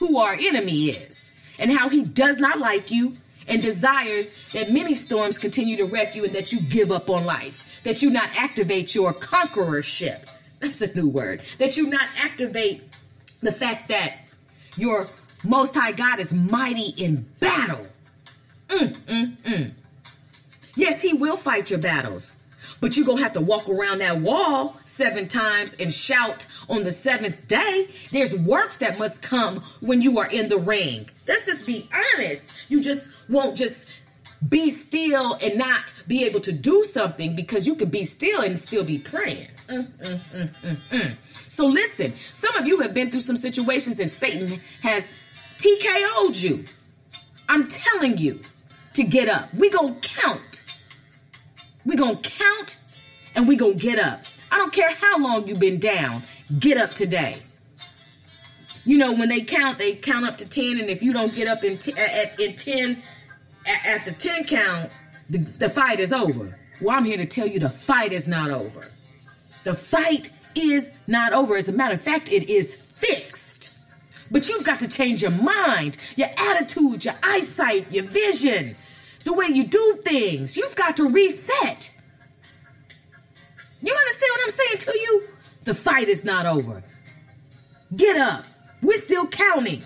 [0.00, 3.12] who our enemy is and how he does not like you
[3.46, 7.24] and desires that many storms continue to wreck you and that you give up on
[7.24, 10.36] life, that you not activate your conquerorship.
[10.58, 11.42] That's a new word.
[11.58, 12.80] That you not activate
[13.40, 14.34] the fact that
[14.76, 15.06] your
[15.46, 17.86] most high God is mighty in battle.
[18.66, 19.74] Mm, mm, mm.
[20.76, 22.38] Yes, he will fight your battles.
[22.80, 26.84] But you're going to have to walk around that wall seven times and shout on
[26.84, 27.88] the seventh day.
[28.10, 31.06] There's works that must come when you are in the ring.
[31.26, 32.70] Let's just be honest.
[32.70, 33.92] You just won't just
[34.48, 38.58] be still and not be able to do something because you can be still and
[38.58, 39.48] still be praying.
[39.68, 41.16] Mm, mm, mm, mm, mm.
[41.50, 45.04] so listen, some of you have been through some situations and Satan has
[45.58, 46.64] TKO'd you.
[47.48, 48.40] I'm telling you
[48.94, 49.52] to get up.
[49.54, 50.62] We gonna count
[52.02, 52.82] going to count
[53.36, 54.22] and going to get up.
[54.50, 56.22] I don't care how long you've been down,
[56.58, 57.34] get up today.
[58.84, 61.46] You know, when they count, they count up to 10, and if you don't get
[61.46, 63.02] up in, t- at, in 10,
[63.66, 64.98] at, at the 10 count,
[65.30, 66.58] the, the fight is over.
[66.82, 68.80] Well, I'm here to tell you the fight is not over.
[69.64, 71.56] The fight is not over.
[71.56, 73.41] As a matter of fact, it is fixed.
[74.32, 78.74] But you've got to change your mind, your attitude, your eyesight, your vision
[79.24, 80.56] the way you do things.
[80.56, 81.96] You've got to reset.
[83.82, 85.22] You understand what I'm saying to you?
[85.64, 86.82] The fight is not over.
[87.94, 88.44] Get up.
[88.80, 89.82] We're still counting.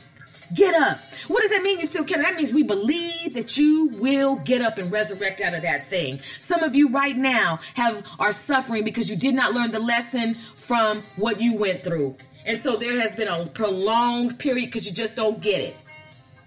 [0.55, 0.99] Get up.
[1.29, 2.23] What does that mean you still counting?
[2.23, 6.21] That means we believe that you will get up and resurrect out of that thing.
[6.21, 10.35] Some of you right now have are suffering because you did not learn the lesson
[10.35, 12.17] from what you went through.
[12.47, 15.77] And so there has been a prolonged period because you just don't get it.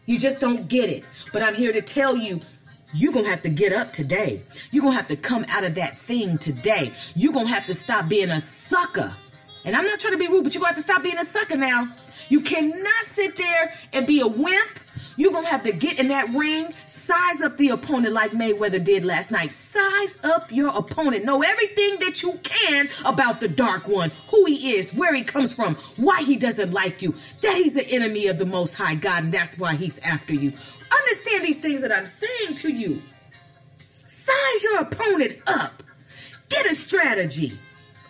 [0.05, 1.05] You just don't get it.
[1.33, 2.39] But I'm here to tell you
[2.95, 4.41] you're going to have to get up today.
[4.71, 6.91] You're going to have to come out of that thing today.
[7.15, 9.13] You're going to have to stop being a sucker.
[9.65, 11.19] And I'm not trying to be rude, but you're going to have to stop being
[11.19, 11.87] a sucker now.
[12.29, 14.79] You cannot sit there and be a wimp.
[15.19, 18.81] You're going to have to get in that ring, size up the opponent like Mayweather
[18.81, 19.51] did last night.
[19.51, 21.25] Size up your opponent.
[21.25, 25.51] Know everything that you can about the dark one, who he is, where he comes
[25.51, 29.25] from, why he doesn't like you, that he's the enemy of the Most High God,
[29.25, 30.53] and that's why he's after you.
[30.89, 33.01] Understand these things that I'm saying to you.
[33.77, 35.83] Size your opponent up.
[36.47, 37.51] Get a strategy.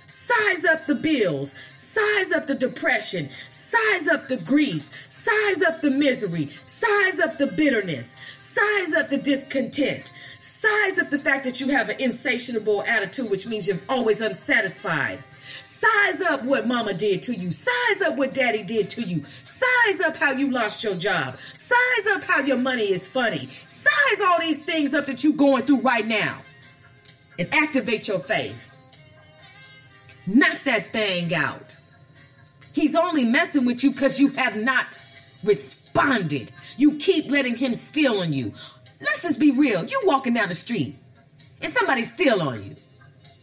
[0.05, 1.53] Size up the bills.
[1.53, 3.31] Size up the depression.
[3.31, 4.83] Size up the grief.
[5.09, 6.45] Size up the misery.
[6.79, 8.07] Size up the bitterness.
[8.09, 10.13] Size up the discontent.
[10.39, 15.19] Size up the fact that you have an insatiable attitude, which means you're always unsatisfied.
[15.41, 17.51] Size up what mama did to you.
[17.51, 19.21] Size up what daddy did to you.
[19.23, 21.37] Size up how you lost your job.
[21.37, 23.45] Size up how your money is funny.
[23.47, 26.37] Size all these things up that you're going through right now
[27.37, 28.67] and activate your faith.
[30.27, 31.75] Knock that thing out.
[32.73, 34.85] He's only messing with you because you have not
[35.89, 36.51] responded.
[36.77, 38.53] You keep letting him steal on you.
[39.01, 39.85] Let's just be real.
[39.85, 40.95] You walking down the street
[41.61, 42.75] and somebody steal on you.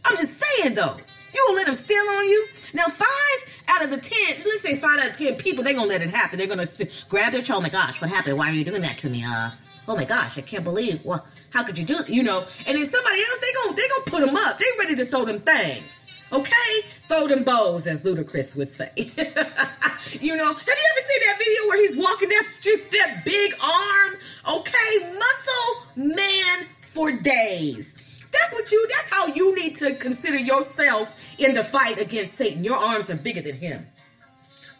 [0.05, 0.95] I'm just saying though.
[1.33, 2.47] You will let him steal on you?
[2.73, 5.87] Now, five out of the ten, let's say five out of ten people, they're gonna
[5.87, 6.37] let it happen.
[6.37, 7.59] They're gonna st- grab their child.
[7.59, 8.37] Oh my gosh, what happened?
[8.37, 9.23] Why are you doing that to me?
[9.23, 9.51] Uh,
[9.87, 11.03] oh my gosh, I can't believe.
[11.05, 11.97] Well, how could you do?
[11.97, 12.09] It?
[12.09, 14.57] You know, and then somebody else, they gonna they gonna put them up.
[14.57, 16.06] They ready to throw them things.
[16.31, 18.91] Okay, throw them bows, as Ludacris would say.
[20.25, 22.91] you know, have you ever seen that video where he's walking down the street with
[22.91, 24.59] that big arm?
[24.59, 28.29] Okay, muscle man for days.
[28.31, 32.63] That's what you, that's how you need to consider yourself in the fight against Satan.
[32.63, 33.87] Your arms are bigger than him.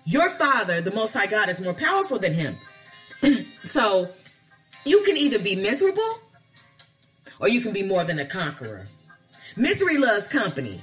[0.06, 2.56] Your father, the Most High God, is more powerful than him.
[3.64, 4.10] so
[4.86, 6.14] you can either be miserable
[7.40, 8.86] or you can be more than a conqueror.
[9.56, 10.80] Misery loves company,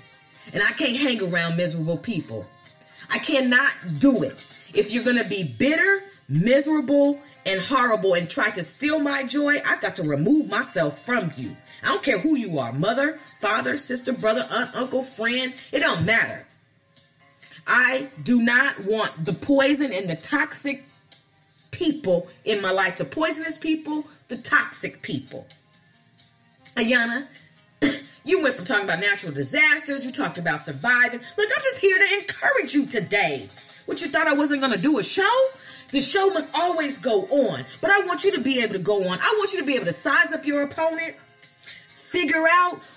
[0.52, 2.46] and I can't hang around miserable people.
[3.10, 4.46] I cannot do it.
[4.74, 9.56] If you're going to be bitter, miserable, and horrible and try to steal my joy,
[9.64, 11.56] I've got to remove myself from you.
[11.82, 15.52] I don't care who you are mother, father, sister, brother, aunt, uncle, friend.
[15.72, 16.46] It don't matter.
[17.66, 20.84] I do not want the poison and the toxic
[21.70, 22.98] people in my life.
[22.98, 25.46] The poisonous people, the toxic people.
[26.76, 27.26] Ayana,
[28.24, 31.20] you went from talking about natural disasters, you talked about surviving.
[31.20, 33.46] Look, I'm just here to encourage you today.
[33.86, 35.48] What you thought I wasn't going to do a show?
[35.90, 37.64] The show must always go on.
[37.80, 39.18] But I want you to be able to go on.
[39.18, 41.16] I want you to be able to size up your opponent
[42.14, 42.88] figure out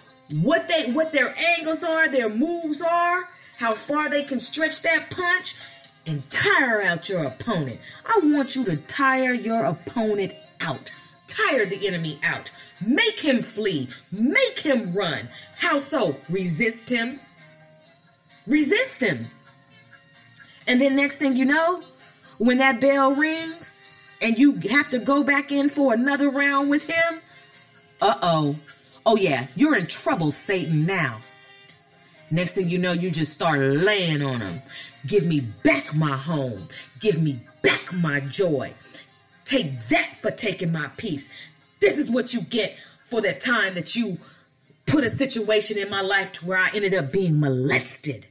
[0.44, 3.28] what they what their angles are, their moves are,
[3.60, 5.56] how far they can stretch that punch,
[6.06, 7.82] and tire out your opponent.
[8.06, 10.92] I want you to tire your opponent out.
[11.28, 12.52] Tire the enemy out.
[12.86, 13.90] Make him flee.
[14.12, 15.30] Make him run.
[15.58, 16.18] How so?
[16.30, 17.20] Resist him.
[18.46, 19.22] Resist him.
[20.68, 21.82] And then next thing you know,
[22.38, 26.90] when that bell rings and you have to go back in for another round with
[26.90, 27.22] him,
[28.02, 28.56] uh-oh,
[29.10, 31.20] Oh, yeah, you're in trouble, Satan, now.
[32.30, 34.60] Next thing you know, you just start laying on him.
[35.08, 36.68] Give me back my home.
[37.00, 38.74] Give me back my joy.
[39.46, 41.54] Take that for taking my peace.
[41.80, 44.18] This is what you get for the time that you
[44.86, 48.26] put a situation in my life to where I ended up being molested.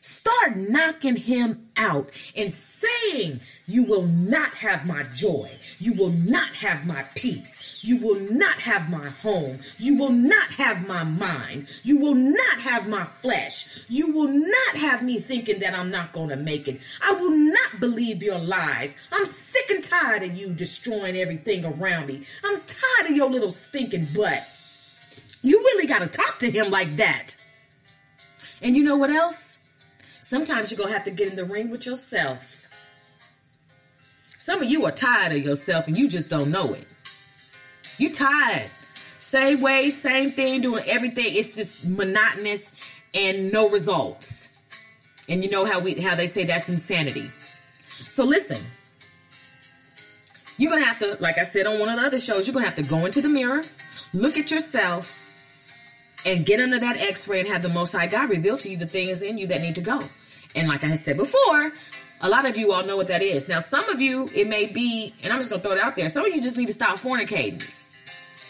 [0.00, 5.50] Start knocking him out and saying, You will not have my joy.
[5.78, 7.80] You will not have my peace.
[7.82, 9.58] You will not have my home.
[9.78, 11.68] You will not have my mind.
[11.82, 13.88] You will not have my flesh.
[13.88, 16.80] You will not have me thinking that I'm not going to make it.
[17.02, 17.30] I will
[17.78, 19.08] believe your lies.
[19.12, 22.22] I'm sick and tired of you destroying everything around me.
[22.44, 24.42] I'm tired of your little stinking butt.
[25.42, 27.36] You really got to talk to him like that.
[28.62, 29.68] And you know what else?
[30.08, 32.68] Sometimes you're going to have to get in the ring with yourself.
[34.36, 36.86] Some of you are tired of yourself and you just don't know it.
[37.98, 38.70] You tired.
[39.18, 41.26] Same way, same thing, doing everything.
[41.28, 42.72] It's just monotonous
[43.14, 44.58] and no results.
[45.28, 47.30] And you know how we how they say that's insanity.
[48.04, 48.58] So listen.
[50.58, 52.66] You're gonna have to, like I said on one of the other shows, you're gonna
[52.66, 53.64] have to go into the mirror,
[54.12, 55.16] look at yourself,
[56.26, 58.86] and get under that x-ray and have the most high God reveal to you the
[58.86, 60.00] things in you that need to go.
[60.54, 61.72] And like I said before,
[62.22, 63.48] a lot of you all know what that is.
[63.48, 65.96] Now, some of you, it may be, and I'm just going to throw it out
[65.96, 67.62] there, some of you just need to stop fornicating.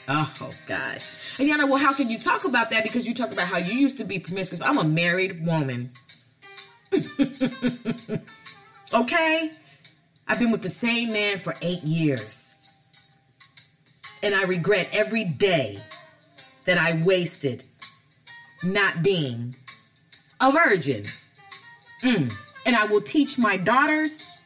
[0.08, 1.36] Oh, gosh.
[1.38, 2.82] Ayana, well, how can you talk about that?
[2.82, 4.60] Because you talk about how you used to be promiscuous.
[4.62, 5.90] I'm a married woman.
[8.92, 9.50] okay?
[10.26, 12.56] I've been with the same man for eight years.
[14.22, 15.78] And I regret every day
[16.66, 17.64] that I wasted
[18.62, 19.54] not being
[20.40, 21.04] a virgin.
[22.02, 22.32] Mm.
[22.66, 24.42] And I will teach my daughters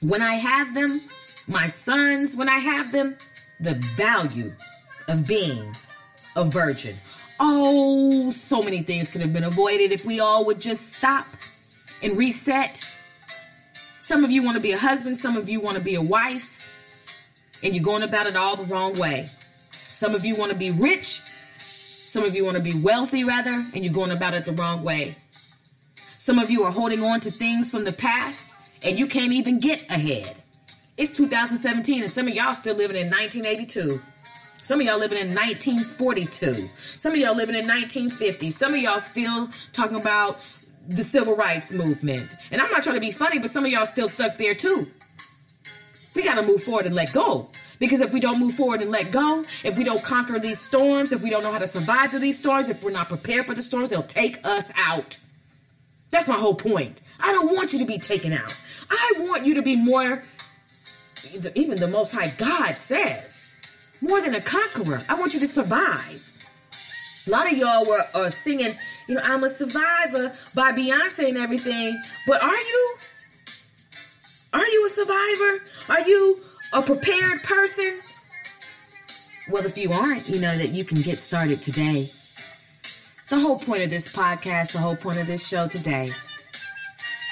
[0.00, 1.00] when I have them,
[1.48, 3.16] my sons when I have them,
[3.60, 4.52] the value
[5.08, 5.74] of being
[6.36, 6.96] a virgin.
[7.38, 11.26] Oh, so many things could have been avoided if we all would just stop
[12.02, 12.91] and reset.
[14.12, 16.02] Some of you want to be a husband, some of you want to be a
[16.02, 19.26] wife, and you're going about it all the wrong way.
[19.70, 23.64] Some of you want to be rich, some of you want to be wealthy, rather,
[23.74, 25.16] and you're going about it the wrong way.
[26.18, 29.58] Some of you are holding on to things from the past and you can't even
[29.58, 30.30] get ahead.
[30.98, 33.98] It's 2017 and some of y'all still living in 1982.
[34.58, 36.68] Some of y'all living in 1942.
[36.76, 38.50] Some of y'all living in 1950.
[38.50, 40.36] Some of y'all still talking about
[40.88, 42.28] the civil rights movement.
[42.50, 44.88] And I'm not trying to be funny, but some of y'all still stuck there too.
[46.14, 47.50] We got to move forward and let go.
[47.78, 51.10] Because if we don't move forward and let go, if we don't conquer these storms,
[51.10, 53.54] if we don't know how to survive through these storms, if we're not prepared for
[53.54, 55.18] the storms, they'll take us out.
[56.10, 57.00] That's my whole point.
[57.18, 58.56] I don't want you to be taken out.
[58.90, 60.22] I want you to be more,
[61.56, 63.56] even the Most High God says,
[64.00, 65.02] more than a conqueror.
[65.08, 66.31] I want you to survive.
[67.26, 68.74] A lot of y'all were uh, singing,
[69.06, 72.00] you know, I'm a survivor by Beyonce and everything.
[72.26, 72.96] But are you?
[74.52, 76.00] Are you a survivor?
[76.00, 76.40] Are you
[76.72, 78.00] a prepared person?
[79.50, 82.10] Well, if you aren't, you know that you can get started today.
[83.28, 86.10] The whole point of this podcast, the whole point of this show today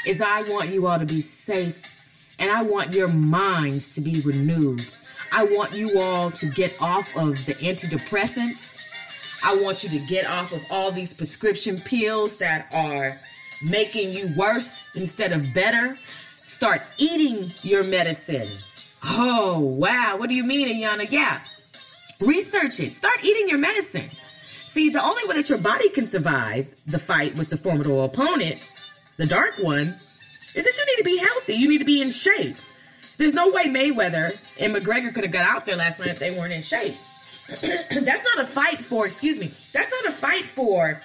[0.06, 4.20] is I want you all to be safe and I want your minds to be
[4.24, 4.80] renewed.
[5.32, 8.79] I want you all to get off of the antidepressants.
[9.44, 13.12] I want you to get off of all these prescription pills that are
[13.68, 15.96] making you worse instead of better.
[16.04, 18.46] Start eating your medicine.
[19.04, 20.16] Oh, wow.
[20.18, 21.10] What do you mean, Ayana?
[21.10, 21.40] Yeah.
[22.20, 22.92] Research it.
[22.92, 24.08] Start eating your medicine.
[24.10, 28.62] See, the only way that your body can survive the fight with the formidable opponent,
[29.16, 29.86] the dark one,
[30.54, 31.54] is that you need to be healthy.
[31.54, 32.56] You need to be in shape.
[33.16, 34.30] There's no way Mayweather
[34.60, 36.94] and McGregor could have got out there last night if they weren't in shape.
[38.02, 41.00] that's not a fight for, excuse me, that's not a fight for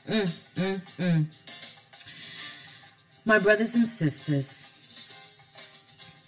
[0.09, 1.27] Mm, mm, mm.
[3.27, 4.72] My brothers and sisters,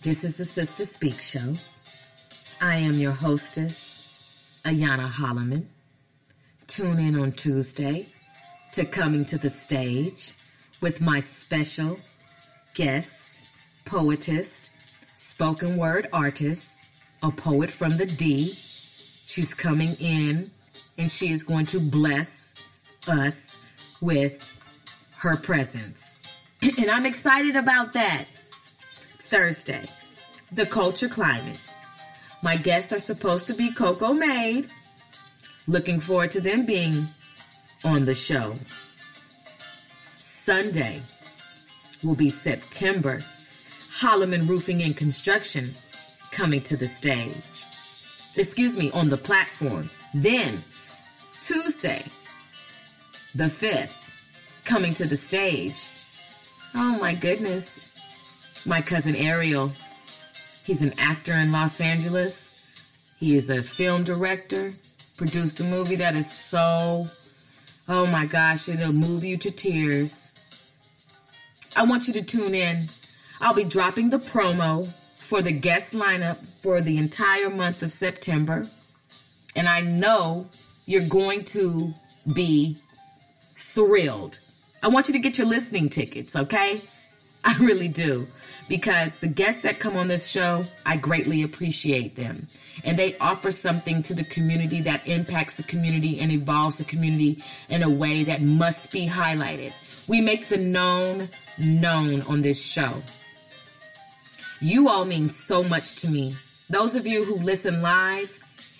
[0.02, 1.54] this is the Sister Speak Show.
[2.60, 5.66] I am your hostess, Ayana Holloman.
[6.66, 8.06] Tune in on Tuesday
[8.72, 10.32] to Coming to the Stage
[10.80, 12.00] with my special
[12.74, 13.37] guest,
[13.88, 14.70] poetess,
[15.14, 16.78] spoken word artist,
[17.22, 18.44] a poet from the D.
[18.44, 20.50] She's coming in
[20.98, 22.68] and she is going to bless
[23.08, 24.44] us with
[25.20, 26.20] her presence.
[26.78, 28.24] and I'm excited about that.
[28.26, 29.86] Thursday,
[30.52, 31.60] the culture climate.
[32.42, 34.66] My guests are supposed to be Coco Made.
[35.66, 37.06] Looking forward to them being
[37.84, 38.54] on the show.
[40.14, 41.00] Sunday
[42.04, 43.22] will be September.
[43.98, 45.64] Holloman Roofing and Construction
[46.30, 47.64] coming to the stage.
[48.36, 49.90] Excuse me, on the platform.
[50.14, 50.58] Then,
[51.40, 52.02] Tuesday,
[53.34, 55.88] the 5th, coming to the stage.
[56.74, 57.88] Oh my goodness
[58.66, 59.68] my cousin Ariel.
[60.64, 62.54] He's an actor in Los Angeles.
[63.18, 64.72] He is a film director,
[65.16, 67.06] produced a movie that is so,
[67.88, 70.72] oh my gosh, it'll move you to tears.
[71.76, 72.82] I want you to tune in.
[73.40, 74.86] I'll be dropping the promo
[75.18, 78.66] for the guest lineup for the entire month of September.
[79.54, 80.48] And I know
[80.86, 81.92] you're going to
[82.32, 82.78] be
[83.54, 84.38] thrilled.
[84.82, 86.80] I want you to get your listening tickets, okay?
[87.44, 88.26] I really do.
[88.68, 92.46] Because the guests that come on this show, I greatly appreciate them.
[92.84, 97.42] And they offer something to the community that impacts the community and evolves the community
[97.70, 99.72] in a way that must be highlighted.
[100.08, 101.28] We make the known
[101.58, 103.02] known on this show.
[104.60, 106.34] You all mean so much to me.
[106.68, 108.38] Those of you who listen live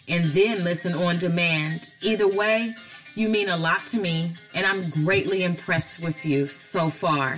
[0.09, 2.75] and then listen on demand, either way,
[3.15, 7.35] you mean a lot to me, and I'm greatly impressed with you so far.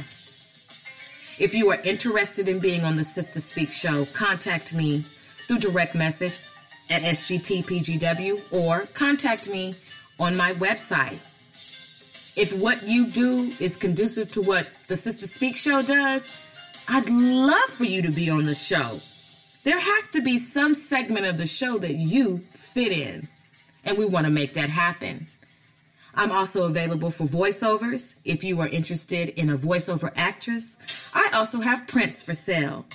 [1.43, 5.95] If you are interested in being on the Sister Speak show, contact me through direct
[5.95, 6.39] message
[6.91, 9.75] at SGTPGW or contact me
[10.19, 11.27] on my website.
[12.39, 16.40] If what you do is conducive to what the Sister Speak show does,
[16.93, 18.99] I'd love for you to be on the show.
[19.63, 23.29] There has to be some segment of the show that you fit in,
[23.85, 25.29] and we want to make that happen.
[26.17, 28.19] I'm also available for voiceovers.
[28.25, 32.87] If you are interested in a voiceover actress, I also have prints for sale.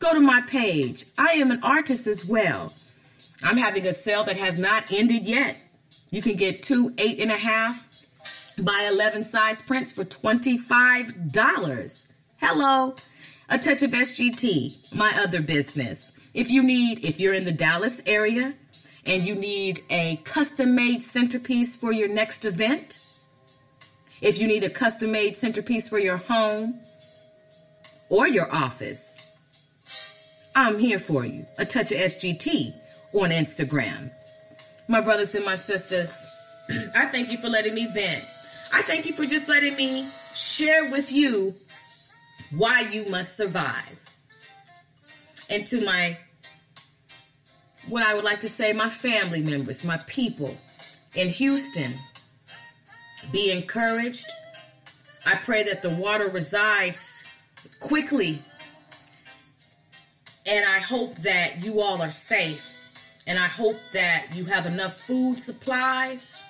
[0.00, 1.04] Go to my page.
[1.16, 2.72] I am an artist as well.
[3.44, 5.56] I'm having a sale that has not ended yet.
[6.10, 7.88] You can get two eight and a half
[8.60, 12.06] by 11 size prints for $25.
[12.38, 12.96] Hello.
[13.48, 16.30] A touch of SGT, my other business.
[16.34, 18.54] If you need, if you're in the Dallas area,
[19.06, 22.98] and you need a custom made centerpiece for your next event,
[24.20, 26.80] if you need a custom made centerpiece for your home
[28.08, 29.32] or your office,
[30.56, 31.46] I'm here for you.
[31.58, 32.74] A touch of SGT
[33.12, 34.10] on Instagram.
[34.88, 36.26] My brothers and my sisters,
[36.96, 38.24] I thank you for letting me vent.
[38.72, 41.54] I thank you for just letting me share with you
[42.50, 44.14] why you must survive.
[45.50, 46.18] And to my
[47.88, 50.56] what I would like to say, my family members, my people
[51.14, 51.94] in Houston,
[53.32, 54.26] be encouraged.
[55.24, 57.32] I pray that the water resides
[57.80, 58.38] quickly.
[60.46, 62.72] And I hope that you all are safe.
[63.26, 66.40] And I hope that you have enough food supplies.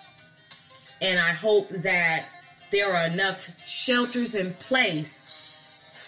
[1.00, 2.26] And I hope that
[2.70, 5.15] there are enough shelters in place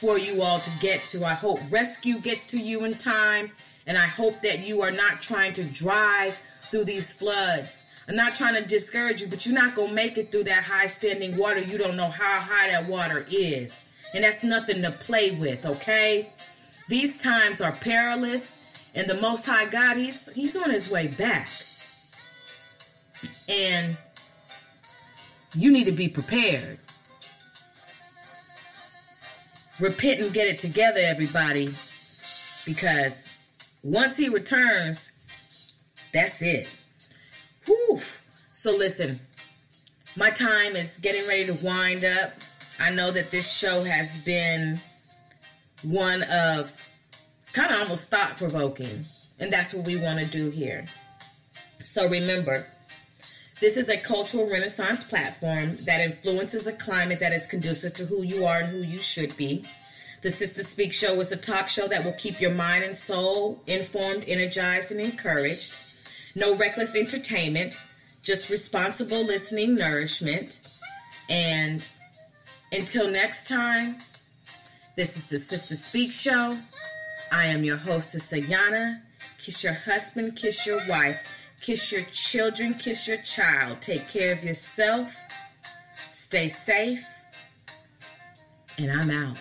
[0.00, 1.24] for you all to get to.
[1.24, 3.50] I hope rescue gets to you in time
[3.86, 7.86] and I hope that you are not trying to drive through these floods.
[8.08, 10.64] I'm not trying to discourage you, but you're not going to make it through that
[10.64, 11.60] high standing water.
[11.60, 13.88] You don't know how high that water is.
[14.14, 16.30] And that's nothing to play with, okay?
[16.88, 21.48] These times are perilous, and the Most High God, He's He's on His way back.
[23.50, 23.96] And
[25.54, 26.78] you need to be prepared.
[29.80, 31.66] Repent and get it together, everybody,
[32.66, 33.38] because
[33.82, 35.12] once he returns,
[36.12, 36.76] that's it.
[37.66, 38.00] Whew.
[38.52, 39.20] So listen,
[40.16, 42.32] my time is getting ready to wind up.
[42.80, 44.80] I know that this show has been
[45.84, 46.90] one of
[47.52, 49.04] kind of almost thought provoking,
[49.38, 50.86] and that's what we want to do here.
[51.80, 52.66] So remember,
[53.60, 58.22] this is a cultural renaissance platform that influences a climate that is conducive to who
[58.22, 59.64] you are and who you should be.
[60.22, 63.62] The Sister Speak Show is a talk show that will keep your mind and soul
[63.66, 65.74] informed, energized, and encouraged.
[66.34, 67.80] No reckless entertainment,
[68.22, 70.60] just responsible listening nourishment.
[71.28, 71.88] And
[72.72, 73.98] until next time,
[74.96, 76.58] this is the Sister Speak Show.
[77.32, 79.00] I am your hostess, Ayana.
[79.38, 83.80] Kiss your husband, kiss your wife, kiss your children, kiss your child.
[83.80, 85.14] Take care of yourself.
[85.96, 87.06] Stay safe.
[88.78, 89.38] And I'm out.